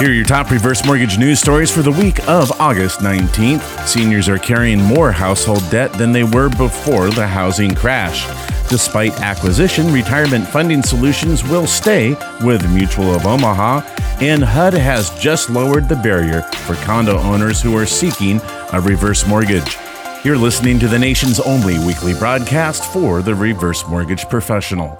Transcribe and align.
Here 0.00 0.08
are 0.08 0.14
your 0.14 0.24
top 0.24 0.50
reverse 0.50 0.82
mortgage 0.86 1.18
news 1.18 1.40
stories 1.40 1.70
for 1.70 1.82
the 1.82 1.90
week 1.90 2.26
of 2.26 2.50
August 2.58 3.00
19th. 3.00 3.86
Seniors 3.86 4.30
are 4.30 4.38
carrying 4.38 4.80
more 4.80 5.12
household 5.12 5.62
debt 5.70 5.92
than 5.92 6.10
they 6.10 6.24
were 6.24 6.48
before 6.48 7.10
the 7.10 7.26
housing 7.26 7.74
crash. 7.74 8.26
Despite 8.70 9.20
acquisition, 9.20 9.92
retirement 9.92 10.48
funding 10.48 10.82
solutions 10.82 11.44
will 11.44 11.66
stay 11.66 12.16
with 12.42 12.66
Mutual 12.72 13.14
of 13.14 13.26
Omaha, 13.26 13.82
and 14.22 14.42
HUD 14.42 14.72
has 14.72 15.10
just 15.20 15.50
lowered 15.50 15.86
the 15.86 15.96
barrier 15.96 16.40
for 16.64 16.76
condo 16.76 17.18
owners 17.18 17.60
who 17.60 17.76
are 17.76 17.84
seeking 17.84 18.40
a 18.72 18.80
reverse 18.80 19.26
mortgage. 19.26 19.76
You're 20.24 20.38
listening 20.38 20.78
to 20.78 20.88
the 20.88 20.98
nation's 20.98 21.40
only 21.40 21.78
weekly 21.78 22.14
broadcast 22.14 22.90
for 22.90 23.20
the 23.20 23.34
reverse 23.34 23.86
mortgage 23.86 24.26
professional. 24.30 24.98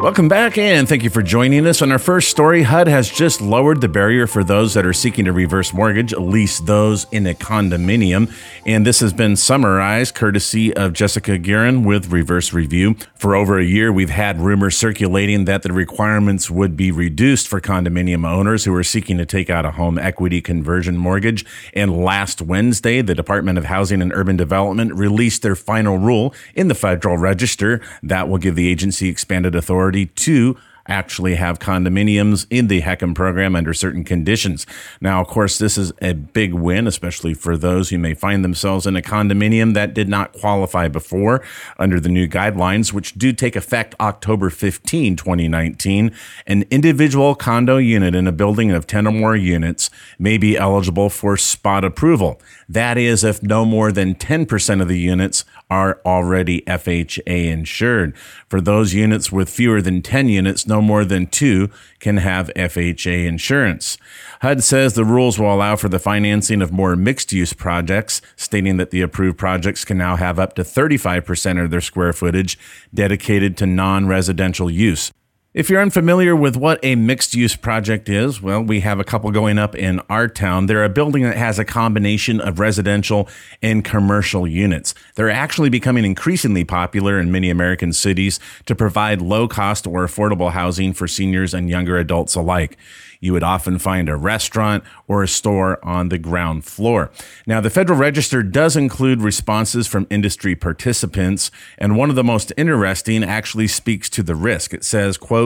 Welcome 0.00 0.28
back, 0.28 0.56
and 0.56 0.88
thank 0.88 1.02
you 1.02 1.10
for 1.10 1.24
joining 1.24 1.66
us. 1.66 1.82
On 1.82 1.90
our 1.90 1.98
first 1.98 2.30
story, 2.30 2.62
HUD 2.62 2.86
has 2.86 3.10
just 3.10 3.40
lowered 3.40 3.80
the 3.80 3.88
barrier 3.88 4.28
for 4.28 4.44
those 4.44 4.72
that 4.74 4.86
are 4.86 4.92
seeking 4.92 5.26
a 5.26 5.32
reverse 5.32 5.74
mortgage, 5.74 6.12
at 6.12 6.22
least 6.22 6.66
those 6.66 7.08
in 7.10 7.26
a 7.26 7.34
condominium. 7.34 8.32
And 8.64 8.86
this 8.86 9.00
has 9.00 9.12
been 9.12 9.34
summarized 9.34 10.14
courtesy 10.14 10.72
of 10.76 10.92
Jessica 10.92 11.36
Guerin 11.36 11.82
with 11.82 12.12
Reverse 12.12 12.52
Review. 12.52 12.94
For 13.16 13.34
over 13.34 13.58
a 13.58 13.64
year, 13.64 13.92
we've 13.92 14.08
had 14.08 14.40
rumors 14.40 14.78
circulating 14.78 15.46
that 15.46 15.62
the 15.62 15.72
requirements 15.72 16.48
would 16.48 16.76
be 16.76 16.92
reduced 16.92 17.48
for 17.48 17.60
condominium 17.60 18.24
owners 18.24 18.64
who 18.64 18.74
are 18.76 18.84
seeking 18.84 19.18
to 19.18 19.26
take 19.26 19.50
out 19.50 19.66
a 19.66 19.72
home 19.72 19.98
equity 19.98 20.40
conversion 20.40 20.96
mortgage. 20.96 21.44
And 21.74 22.04
last 22.04 22.40
Wednesday, 22.40 23.02
the 23.02 23.16
Department 23.16 23.58
of 23.58 23.64
Housing 23.64 24.00
and 24.00 24.12
Urban 24.14 24.36
Development 24.36 24.94
released 24.94 25.42
their 25.42 25.56
final 25.56 25.98
rule 25.98 26.32
in 26.54 26.68
the 26.68 26.76
Federal 26.76 27.18
Register 27.18 27.80
that 28.04 28.28
will 28.28 28.38
give 28.38 28.54
the 28.54 28.68
agency 28.68 29.08
expanded 29.08 29.56
authority 29.56 29.87
authority 29.88 30.06
to 30.06 30.56
actually 30.88 31.34
have 31.36 31.58
condominiums 31.58 32.46
in 32.50 32.68
the 32.68 32.82
HECM 32.82 33.14
program 33.14 33.54
under 33.54 33.74
certain 33.74 34.04
conditions. 34.04 34.66
Now, 35.00 35.20
of 35.20 35.28
course, 35.28 35.58
this 35.58 35.76
is 35.76 35.92
a 36.00 36.14
big 36.14 36.54
win, 36.54 36.86
especially 36.86 37.34
for 37.34 37.56
those 37.56 37.90
who 37.90 37.98
may 37.98 38.14
find 38.14 38.44
themselves 38.44 38.86
in 38.86 38.96
a 38.96 39.02
condominium 39.02 39.74
that 39.74 39.94
did 39.94 40.08
not 40.08 40.32
qualify 40.32 40.88
before 40.88 41.44
under 41.78 42.00
the 42.00 42.08
new 42.08 42.26
guidelines, 42.26 42.92
which 42.92 43.14
do 43.14 43.32
take 43.32 43.54
effect 43.54 43.94
October 44.00 44.50
15, 44.50 45.16
2019. 45.16 46.12
An 46.46 46.64
individual 46.70 47.34
condo 47.34 47.76
unit 47.76 48.14
in 48.14 48.26
a 48.26 48.32
building 48.32 48.70
of 48.70 48.86
10 48.86 49.06
or 49.06 49.12
more 49.12 49.36
units 49.36 49.90
may 50.18 50.38
be 50.38 50.56
eligible 50.56 51.10
for 51.10 51.36
spot 51.36 51.84
approval. 51.84 52.40
That 52.68 52.98
is, 52.98 53.24
if 53.24 53.42
no 53.42 53.64
more 53.64 53.92
than 53.92 54.14
10% 54.14 54.82
of 54.82 54.88
the 54.88 54.98
units 54.98 55.44
are 55.70 56.00
already 56.04 56.62
FHA 56.62 57.50
insured. 57.50 58.16
For 58.48 58.60
those 58.60 58.94
units 58.94 59.30
with 59.30 59.50
fewer 59.50 59.82
than 59.82 60.02
10 60.02 60.28
units, 60.28 60.66
no 60.66 60.77
more 60.82 61.04
than 61.04 61.26
two 61.26 61.70
can 62.00 62.18
have 62.18 62.50
FHA 62.54 63.26
insurance. 63.26 63.98
HUD 64.42 64.62
says 64.62 64.94
the 64.94 65.04
rules 65.04 65.38
will 65.38 65.52
allow 65.52 65.76
for 65.76 65.88
the 65.88 65.98
financing 65.98 66.62
of 66.62 66.72
more 66.72 66.96
mixed 66.96 67.32
use 67.32 67.52
projects, 67.52 68.20
stating 68.36 68.76
that 68.76 68.90
the 68.90 69.00
approved 69.00 69.38
projects 69.38 69.84
can 69.84 69.98
now 69.98 70.16
have 70.16 70.38
up 70.38 70.54
to 70.54 70.62
35% 70.62 71.62
of 71.62 71.70
their 71.70 71.80
square 71.80 72.12
footage 72.12 72.58
dedicated 72.92 73.56
to 73.56 73.66
non 73.66 74.06
residential 74.06 74.70
use. 74.70 75.10
If 75.54 75.70
you're 75.70 75.80
unfamiliar 75.80 76.36
with 76.36 76.58
what 76.58 76.78
a 76.82 76.94
mixed 76.94 77.34
use 77.34 77.56
project 77.56 78.10
is, 78.10 78.42
well, 78.42 78.62
we 78.62 78.80
have 78.80 79.00
a 79.00 79.04
couple 79.04 79.30
going 79.30 79.58
up 79.58 79.74
in 79.74 79.98
our 80.10 80.28
town. 80.28 80.66
They're 80.66 80.84
a 80.84 80.90
building 80.90 81.22
that 81.22 81.38
has 81.38 81.58
a 81.58 81.64
combination 81.64 82.38
of 82.38 82.58
residential 82.58 83.26
and 83.62 83.82
commercial 83.82 84.46
units. 84.46 84.94
They're 85.14 85.30
actually 85.30 85.70
becoming 85.70 86.04
increasingly 86.04 86.64
popular 86.64 87.18
in 87.18 87.32
many 87.32 87.48
American 87.48 87.94
cities 87.94 88.38
to 88.66 88.74
provide 88.74 89.22
low 89.22 89.48
cost 89.48 89.86
or 89.86 90.06
affordable 90.06 90.52
housing 90.52 90.92
for 90.92 91.08
seniors 91.08 91.54
and 91.54 91.70
younger 91.70 91.96
adults 91.96 92.34
alike 92.34 92.76
you 93.20 93.32
would 93.32 93.42
often 93.42 93.78
find 93.78 94.08
a 94.08 94.16
restaurant 94.16 94.84
or 95.06 95.22
a 95.22 95.28
store 95.28 95.84
on 95.84 96.08
the 96.08 96.18
ground 96.18 96.64
floor. 96.64 97.10
Now, 97.46 97.60
the 97.60 97.70
Federal 97.70 97.98
Register 97.98 98.42
does 98.42 98.76
include 98.76 99.22
responses 99.22 99.86
from 99.86 100.06
industry 100.10 100.54
participants, 100.54 101.50
and 101.78 101.96
one 101.96 102.10
of 102.10 102.16
the 102.16 102.24
most 102.24 102.52
interesting 102.56 103.24
actually 103.24 103.68
speaks 103.68 104.08
to 104.10 104.22
the 104.22 104.34
risk. 104.36 104.72
It 104.72 104.84
says, 104.84 105.16
quote, 105.16 105.37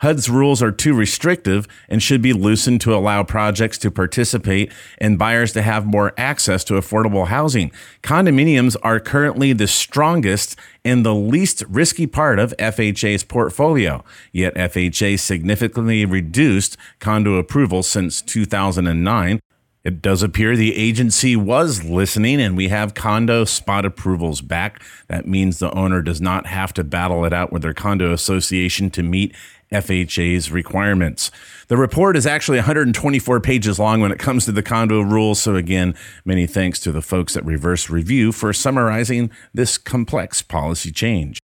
HUD's 0.00 0.30
rules 0.30 0.62
are 0.62 0.72
too 0.72 0.94
restrictive 0.94 1.66
and 1.88 2.02
should 2.02 2.22
be 2.22 2.32
loosened 2.32 2.80
to 2.82 2.94
allow 2.94 3.22
projects 3.22 3.78
to 3.78 3.90
participate 3.90 4.72
and 4.98 5.18
buyers 5.18 5.52
to 5.52 5.62
have 5.62 5.86
more 5.86 6.12
access 6.16 6.64
to 6.64 6.74
affordable 6.74 7.28
housing. 7.28 7.70
Condominiums 8.02 8.76
are 8.82 9.00
currently 9.00 9.52
the 9.52 9.66
strongest 9.66 10.56
and 10.84 11.04
the 11.04 11.14
least 11.14 11.62
risky 11.68 12.06
part 12.06 12.38
of 12.38 12.54
FHA's 12.58 13.24
portfolio. 13.24 14.02
Yet 14.32 14.54
FHA 14.54 15.18
significantly 15.18 16.04
reduced 16.04 16.76
condo 16.98 17.34
approval 17.34 17.82
since 17.82 18.22
2009. 18.22 19.40
It 19.82 20.02
does 20.02 20.22
appear 20.22 20.56
the 20.56 20.76
agency 20.76 21.36
was 21.36 21.84
listening, 21.84 22.40
and 22.40 22.54
we 22.54 22.68
have 22.68 22.92
condo 22.92 23.44
spot 23.46 23.86
approvals 23.86 24.42
back. 24.42 24.82
That 25.08 25.26
means 25.26 25.58
the 25.58 25.72
owner 25.72 26.02
does 26.02 26.20
not 26.20 26.46
have 26.46 26.74
to 26.74 26.84
battle 26.84 27.24
it 27.24 27.32
out 27.32 27.50
with 27.50 27.62
their 27.62 27.72
condo 27.72 28.12
association 28.12 28.90
to 28.90 29.02
meet 29.02 29.34
FHA's 29.72 30.50
requirements. 30.50 31.30
The 31.68 31.78
report 31.78 32.16
is 32.16 32.26
actually 32.26 32.58
124 32.58 33.40
pages 33.40 33.78
long 33.78 34.00
when 34.00 34.12
it 34.12 34.18
comes 34.18 34.44
to 34.44 34.52
the 34.52 34.62
condo 34.62 35.00
rules. 35.00 35.40
So, 35.40 35.54
again, 35.54 35.94
many 36.26 36.46
thanks 36.46 36.78
to 36.80 36.92
the 36.92 37.02
folks 37.02 37.36
at 37.36 37.44
Reverse 37.46 37.88
Review 37.88 38.32
for 38.32 38.52
summarizing 38.52 39.30
this 39.54 39.78
complex 39.78 40.42
policy 40.42 40.92
change. 40.92 41.38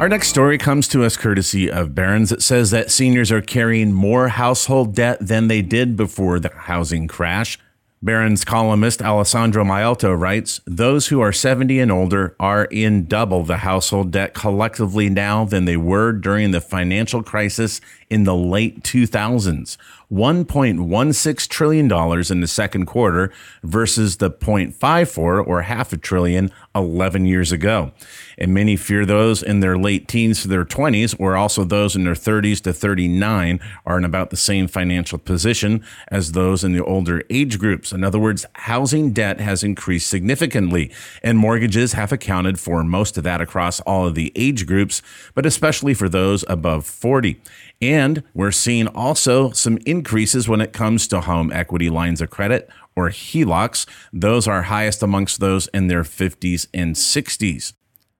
Our 0.00 0.08
next 0.08 0.26
story 0.28 0.58
comes 0.58 0.88
to 0.88 1.04
us 1.04 1.16
courtesy 1.16 1.70
of 1.70 1.94
Barron's. 1.94 2.32
It 2.32 2.42
says 2.42 2.72
that 2.72 2.90
seniors 2.90 3.30
are 3.30 3.40
carrying 3.40 3.92
more 3.92 4.26
household 4.28 4.94
debt 4.94 5.18
than 5.20 5.46
they 5.46 5.62
did 5.62 5.96
before 5.96 6.40
the 6.40 6.50
housing 6.52 7.06
crash. 7.06 7.58
Barron's 8.02 8.44
columnist 8.44 9.00
Alessandra 9.00 9.64
Malito 9.64 10.18
writes 10.18 10.60
Those 10.66 11.06
who 11.06 11.20
are 11.20 11.32
70 11.32 11.78
and 11.78 11.92
older 11.92 12.36
are 12.38 12.64
in 12.66 13.06
double 13.06 13.44
the 13.44 13.58
household 13.58 14.10
debt 14.10 14.34
collectively 14.34 15.08
now 15.08 15.46
than 15.46 15.64
they 15.64 15.78
were 15.78 16.12
during 16.12 16.50
the 16.50 16.60
financial 16.60 17.22
crisis 17.22 17.80
in 18.10 18.24
the 18.24 18.34
late 18.34 18.82
2000s. 18.82 19.78
$1.16 20.14 21.48
trillion 21.48 21.90
in 22.30 22.40
the 22.40 22.46
second 22.46 22.86
quarter 22.86 23.32
versus 23.64 24.18
the 24.18 24.30
0.54 24.30 25.44
or 25.46 25.62
half 25.62 25.92
a 25.92 25.96
trillion 25.96 26.52
11 26.74 27.26
years 27.26 27.50
ago. 27.50 27.90
And 28.38 28.54
many 28.54 28.76
fear 28.76 29.04
those 29.04 29.42
in 29.42 29.60
their 29.60 29.76
late 29.76 30.06
teens 30.06 30.42
to 30.42 30.48
their 30.48 30.64
20s, 30.64 31.14
or 31.18 31.36
also 31.36 31.64
those 31.64 31.96
in 31.96 32.04
their 32.04 32.14
30s 32.14 32.60
to 32.62 32.72
39, 32.72 33.60
are 33.86 33.98
in 33.98 34.04
about 34.04 34.30
the 34.30 34.36
same 34.36 34.68
financial 34.68 35.18
position 35.18 35.84
as 36.08 36.32
those 36.32 36.64
in 36.64 36.72
the 36.72 36.84
older 36.84 37.22
age 37.30 37.58
groups. 37.58 37.92
In 37.92 38.04
other 38.04 38.18
words, 38.18 38.46
housing 38.54 39.12
debt 39.12 39.40
has 39.40 39.62
increased 39.64 40.08
significantly, 40.08 40.92
and 41.22 41.38
mortgages 41.38 41.92
have 41.92 42.12
accounted 42.12 42.58
for 42.58 42.82
most 42.84 43.18
of 43.18 43.24
that 43.24 43.40
across 43.40 43.80
all 43.80 44.06
of 44.06 44.14
the 44.14 44.32
age 44.36 44.66
groups, 44.66 45.02
but 45.34 45.46
especially 45.46 45.94
for 45.94 46.08
those 46.08 46.44
above 46.48 46.86
40. 46.86 47.40
And 47.80 48.22
we're 48.32 48.50
seeing 48.50 48.86
also 48.88 49.50
some 49.50 49.78
increases 50.04 50.46
when 50.46 50.60
it 50.60 50.74
comes 50.74 51.08
to 51.08 51.22
home 51.22 51.50
equity 51.50 51.88
lines 51.88 52.20
of 52.20 52.28
credit 52.28 52.68
or 52.94 53.08
HELOCs. 53.08 53.86
Those 54.12 54.46
are 54.46 54.64
highest 54.64 55.02
amongst 55.02 55.40
those 55.40 55.66
in 55.68 55.86
their 55.86 56.02
50s 56.02 56.66
and 56.74 56.94
60s. 56.94 57.72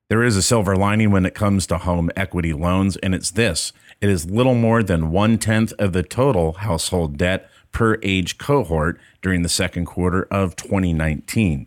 There 0.08 0.22
is 0.22 0.34
a 0.34 0.42
silver 0.42 0.76
lining 0.76 1.10
when 1.10 1.26
it 1.26 1.34
comes 1.34 1.66
to 1.66 1.76
home 1.76 2.10
equity 2.16 2.54
loans, 2.54 2.96
and 2.96 3.14
it's 3.14 3.30
this 3.30 3.74
it 4.00 4.08
is 4.08 4.30
little 4.30 4.54
more 4.54 4.82
than 4.82 5.10
one 5.10 5.36
tenth 5.36 5.74
of 5.78 5.92
the 5.92 6.02
total 6.02 6.54
household 6.54 7.18
debt 7.18 7.50
per 7.70 7.98
age 8.02 8.38
cohort 8.38 8.98
during 9.20 9.42
the 9.42 9.48
second 9.50 9.84
quarter 9.84 10.22
of 10.30 10.56
2019. 10.56 11.66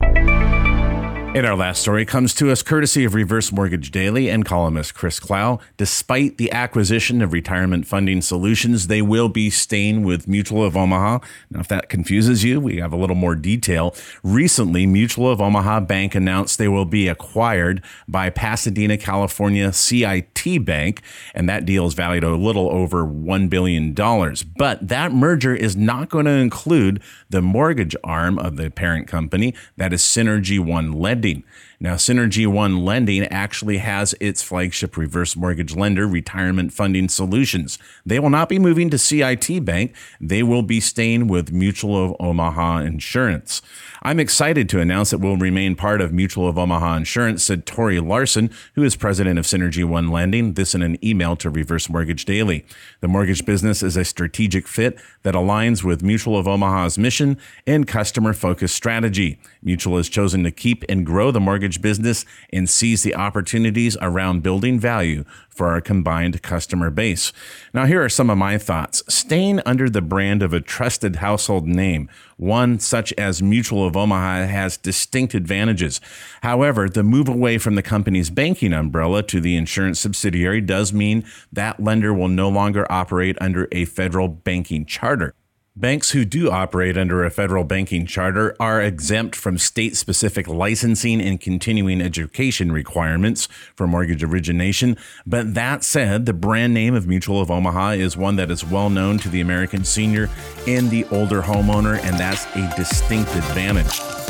And 1.38 1.46
our 1.46 1.56
last 1.56 1.84
story 1.84 2.03
comes 2.03 2.34
to 2.34 2.50
us 2.50 2.64
courtesy 2.64 3.03
of 3.03 3.14
Reverse 3.14 3.52
Mortgage 3.52 3.92
Daily 3.92 4.28
and 4.28 4.44
columnist 4.44 4.96
Chris 4.96 5.20
Clow. 5.20 5.59
Despite 5.78 6.40
the 6.40 6.52
acquisition 6.52 7.22
of 7.22 7.31
retirement 7.31 7.86
funding 7.86 8.24
solutions, 8.24 8.88
they 8.88 9.04
will 9.04 9.30
be 9.30 9.51
staying 9.51 10.04
with 10.04 10.28
Mutual 10.28 10.63
of 10.63 10.75
Omaha. 10.75 11.19
Now, 11.51 11.60
if 11.60 11.68
that 11.68 11.89
confuses 11.89 12.44
you, 12.44 12.60
we 12.60 12.78
have 12.78 12.92
a 12.92 12.95
little 12.95 13.16
more 13.16 13.36
detail. 13.36 13.94
Recently, 14.24 14.88
Mutual 14.88 15.30
of 15.30 15.39
Omaha 15.39 15.81
Bank 15.81 16.16
announced 16.16 16.57
they 16.57 16.68
will 16.68 16.86
be 16.86 17.07
acquired 17.07 17.83
by 18.07 18.31
Pasadena, 18.31 18.98
California 18.98 19.72
CIT 19.72 20.66
Bank, 20.66 21.04
and 21.36 21.48
that 21.48 21.68
deal 21.68 21.86
is 21.86 21.94
valued 21.94 22.24
a 22.24 22.36
little 22.36 22.68
over 22.72 23.06
$1 23.06 23.48
billion. 23.48 23.94
But 23.94 24.88
that 24.88 25.12
merger 25.12 25.54
is 25.54 25.75
not 25.75 26.10
going 26.10 26.25
to 26.25 26.31
include 26.31 27.00
the 27.30 27.44
mortgage 27.44 27.95
arm 28.04 28.40
of 28.40 28.56
the 28.56 28.72
parent 28.72 29.07
company, 29.07 29.54
that 29.75 29.94
is 29.94 30.01
Synergy 30.01 30.60
One 30.60 30.94
Lending. 30.94 31.26
2017 31.27 31.44
now, 31.79 31.94
Synergy 31.94 32.47
One 32.47 32.83
Lending 32.83 33.24
actually 33.25 33.77
has 33.77 34.15
its 34.19 34.41
flagship 34.41 34.97
reverse 34.97 35.35
mortgage 35.35 35.75
lender, 35.75 36.07
Retirement 36.07 36.74
Funding 36.74 37.07
Solutions. 37.07 37.77
They 38.03 38.18
will 38.18 38.31
not 38.31 38.50
be 38.50 38.57
moving 38.57 38.89
to 38.89 38.97
CIT 38.97 39.63
Bank. 39.63 39.94
They 40.19 40.41
will 40.41 40.63
be 40.63 40.79
staying 40.79 41.27
with 41.27 41.51
Mutual 41.51 42.03
of 42.03 42.15
Omaha 42.19 42.79
Insurance. 42.79 43.62
I'm 44.01 44.19
excited 44.19 44.69
to 44.69 44.79
announce 44.79 45.12
that 45.12 45.19
we'll 45.19 45.38
remain 45.38 45.75
part 45.75 46.01
of 46.01 46.12
Mutual 46.12 46.47
of 46.47 46.57
Omaha 46.57 46.95
Insurance, 46.95 47.44
said 47.44 47.68
Tori 47.68 48.00
Larson, 48.00 48.50
who 48.73 48.83
is 48.83 48.95
president 48.95 49.38
of 49.38 49.45
Synergy 49.45 49.85
One 49.85 50.07
Lending. 50.07 50.53
This 50.53 50.73
in 50.73 50.81
an 50.81 50.97
email 51.06 51.35
to 51.35 51.50
Reverse 51.51 51.89
Mortgage 51.89 52.25
Daily. 52.25 52.65
The 53.01 53.07
mortgage 53.07 53.45
business 53.45 53.83
is 53.83 53.95
a 53.95 54.03
strategic 54.03 54.68
fit 54.68 55.00
that 55.21 55.35
aligns 55.35 55.83
with 55.83 56.01
Mutual 56.01 56.39
of 56.39 56.47
Omaha's 56.47 56.97
mission 56.97 57.38
and 57.68 57.88
customer 57.88 58.33
focused 58.33 58.75
strategy. 58.75 59.39
Mutual 59.62 59.97
has 59.97 60.09
chosen 60.09 60.44
to 60.44 60.50
keep 60.50 60.83
and 60.89 61.06
grow 61.06 61.30
the 61.30 61.39
mortgage 61.39 61.67
business 61.75 62.25
and 62.54 62.69
seize 62.69 63.04
the 63.04 63.16
opportunities 63.16 63.98
around 64.02 64.44
building 64.44 64.80
value 64.80 65.25
for 65.50 65.68
our 65.68 65.81
combined 65.81 66.42
customer 66.42 66.90
base. 66.90 67.34
Now, 67.74 67.86
here 67.86 68.04
are 68.04 68.10
some 68.10 68.30
of 68.30 68.38
my 68.38 68.58
thoughts. 68.58 69.04
Staying 69.10 69.60
under 69.66 69.90
the 69.90 70.02
brand 70.02 70.44
of 70.44 70.54
a 70.54 70.62
trusted 70.62 71.18
household 71.18 71.68
name, 71.68 72.10
one 72.38 72.80
such 72.80 73.12
as 73.14 73.42
Mutual 73.42 73.86
of 73.86 73.98
Omaha, 73.98 74.46
has 74.46 74.78
distinct 74.78 75.34
advantages. 75.34 76.00
However, 76.44 76.88
the 76.88 77.04
move 77.04 77.28
away 77.28 77.58
from 77.58 77.75
the 77.75 77.81
company's 77.81 78.30
banking 78.30 78.72
umbrella 78.72 79.24
to 79.24 79.42
the 79.42 79.56
insurance 79.56 80.00
subsidiary 80.00 80.62
does 80.62 80.94
mean 80.94 81.25
that 81.52 81.80
lender 81.80 82.14
will 82.14 82.28
no 82.28 82.50
longer 82.50 82.86
operate 82.92 83.38
under 83.42 83.68
a 83.72 83.86
federal 83.86 84.28
banking 84.28 84.86
charter. 84.86 85.34
Banks 85.77 86.09
who 86.09 86.25
do 86.25 86.50
operate 86.50 86.97
under 86.97 87.24
a 87.24 87.29
federal 87.29 87.63
banking 87.63 88.07
charter 88.07 88.56
are 88.59 88.81
exempt 88.81 89.35
from 89.35 89.59
state 89.59 89.95
specific 89.95 90.47
licensing 90.47 91.21
and 91.21 91.39
continuing 91.39 92.01
education 92.01 92.71
requirements 92.71 93.47
for 93.75 93.85
mortgage 93.85 94.24
origination. 94.24 94.97
But 95.27 95.53
that 95.53 95.83
said, 95.83 96.25
the 96.25 96.33
brand 96.33 96.74
name 96.74 96.95
of 96.95 97.06
Mutual 97.06 97.41
of 97.41 97.51
Omaha 97.51 97.91
is 97.91 98.18
one 98.18 98.38
that 98.38 98.50
is 98.50 98.65
well 98.65 98.89
known 98.89 99.19
to 99.19 99.29
the 99.29 99.41
American 99.41 99.85
senior 99.85 100.31
and 100.65 100.89
the 100.89 101.06
older 101.12 101.44
homeowner, 101.44 102.03
and 102.03 102.18
that's 102.18 102.47
a 102.56 102.73
distinct 102.75 103.30
advantage. 103.35 104.26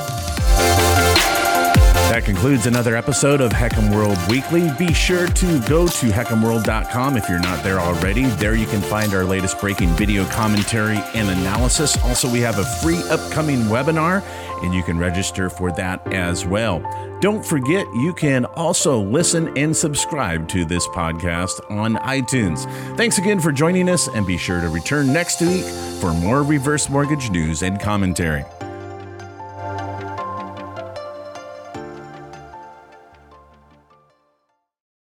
That 2.17 2.25
concludes 2.25 2.65
another 2.65 2.95
episode 2.95 3.41
of 3.41 3.51
HECM 3.51 3.93
World 3.93 4.17
Weekly. 4.27 4.71
Be 4.79 4.91
sure 4.91 5.27
to 5.27 5.59
go 5.67 5.87
to 5.87 6.07
hecmworld.com 6.07 7.15
if 7.15 7.29
you're 7.29 7.37
not 7.37 7.63
there 7.63 7.79
already. 7.79 8.23
There 8.23 8.55
you 8.55 8.65
can 8.65 8.81
find 8.81 9.13
our 9.13 9.23
latest 9.23 9.61
breaking 9.61 9.89
video 9.89 10.25
commentary 10.25 10.97
and 11.13 11.29
analysis. 11.29 11.95
Also, 12.03 12.27
we 12.27 12.39
have 12.39 12.57
a 12.57 12.65
free 12.81 13.03
upcoming 13.11 13.59
webinar, 13.65 14.23
and 14.63 14.73
you 14.73 14.81
can 14.81 14.97
register 14.97 15.47
for 15.47 15.71
that 15.73 16.11
as 16.11 16.43
well. 16.43 16.81
Don't 17.21 17.45
forget, 17.45 17.85
you 17.93 18.15
can 18.15 18.45
also 18.45 18.99
listen 18.99 19.55
and 19.55 19.77
subscribe 19.77 20.49
to 20.49 20.65
this 20.65 20.87
podcast 20.87 21.69
on 21.69 21.97
iTunes. 21.97 22.65
Thanks 22.97 23.19
again 23.19 23.39
for 23.39 23.51
joining 23.51 23.89
us, 23.89 24.07
and 24.07 24.25
be 24.25 24.37
sure 24.37 24.59
to 24.59 24.69
return 24.69 25.13
next 25.13 25.39
week 25.41 25.65
for 26.01 26.13
more 26.13 26.41
reverse 26.41 26.89
mortgage 26.89 27.29
news 27.29 27.61
and 27.61 27.79
commentary. 27.79 28.43